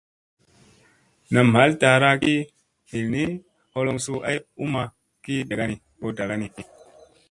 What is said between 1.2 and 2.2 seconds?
Nam ɦal taara